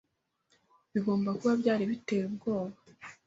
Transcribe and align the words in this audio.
Bigomba 0.93 1.29
kuba 1.39 1.53
byari 1.61 1.83
biteye 1.91 2.23
ubwoba. 2.29 2.75